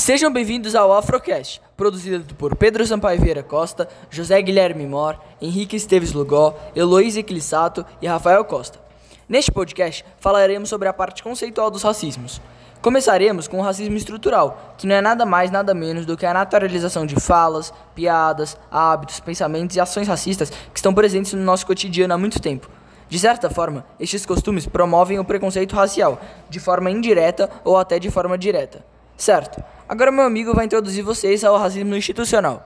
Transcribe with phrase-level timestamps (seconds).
[0.00, 6.14] Sejam bem-vindos ao Afrocast, produzido por Pedro Sampaio Vieira Costa, José Guilherme Mor, Henrique Esteves
[6.14, 8.80] Lugó, Heloísa Clissato e Rafael Costa.
[9.28, 12.40] Neste podcast falaremos sobre a parte conceitual dos racismos.
[12.80, 16.32] Começaremos com o racismo estrutural, que não é nada mais nada menos do que a
[16.32, 22.14] naturalização de falas, piadas, hábitos, pensamentos e ações racistas que estão presentes no nosso cotidiano
[22.14, 22.70] há muito tempo.
[23.06, 28.10] De certa forma, estes costumes promovem o preconceito racial, de forma indireta ou até de
[28.10, 28.82] forma direta.
[29.20, 32.64] Certo, agora meu amigo vai introduzir vocês ao racismo institucional.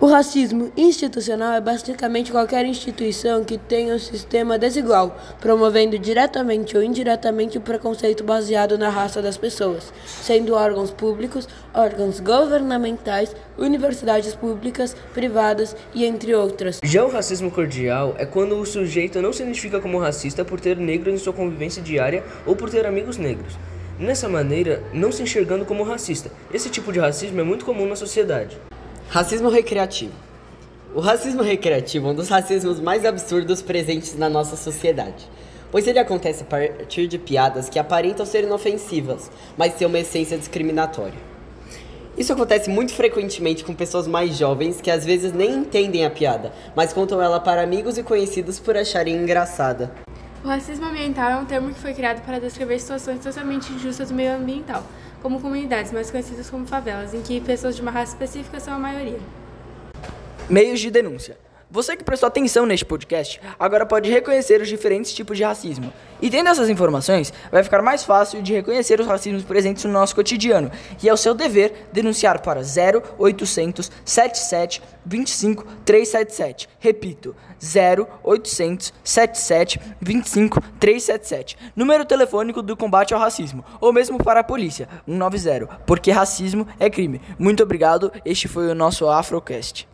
[0.00, 6.82] O racismo institucional é basicamente qualquer instituição que tenha um sistema desigual, promovendo diretamente ou
[6.84, 14.96] indiretamente o preconceito baseado na raça das pessoas, sendo órgãos públicos, órgãos governamentais, universidades públicas,
[15.12, 16.78] privadas e entre outras.
[16.84, 20.76] Já o racismo cordial é quando o sujeito não se identifica como racista por ter
[20.76, 23.58] negros em sua convivência diária ou por ter amigos negros.
[24.00, 26.30] Nessa maneira, não se enxergando como racista.
[26.50, 28.56] Esse tipo de racismo é muito comum na sociedade.
[29.10, 30.14] Racismo recreativo.
[30.94, 35.28] O racismo recreativo é um dos racismos mais absurdos presentes na nossa sociedade,
[35.70, 40.38] pois ele acontece a partir de piadas que aparentam ser inofensivas, mas têm uma essência
[40.38, 41.20] discriminatória.
[42.16, 46.54] Isso acontece muito frequentemente com pessoas mais jovens que às vezes nem entendem a piada,
[46.74, 49.92] mas contam ela para amigos e conhecidos por acharem engraçada.
[50.42, 54.14] O racismo ambiental é um termo que foi criado para descrever situações socialmente injustas do
[54.14, 54.82] meio ambiental,
[55.20, 58.78] como comunidades mais conhecidas como favelas, em que pessoas de uma raça específica são a
[58.78, 59.20] maioria.
[60.48, 61.36] Meios de denúncia.
[61.72, 65.92] Você que prestou atenção neste podcast agora pode reconhecer os diferentes tipos de racismo.
[66.20, 70.12] E tendo essas informações, vai ficar mais fácil de reconhecer os racismos presentes no nosso
[70.16, 70.68] cotidiano.
[71.00, 76.68] E é o seu dever denunciar para 0800 77 25 377.
[76.80, 81.56] Repito, 0800 77 25 377.
[81.76, 86.90] Número telefônico do combate ao racismo, ou mesmo para a polícia, 190, porque racismo é
[86.90, 87.20] crime.
[87.38, 89.88] Muito obrigado, este foi o nosso Afrocast.